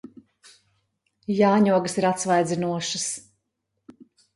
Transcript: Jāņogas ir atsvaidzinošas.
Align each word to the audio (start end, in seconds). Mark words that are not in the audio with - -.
Jāņogas 1.41 2.01
ir 2.03 2.11
atsvaidzinošas. 2.15 3.09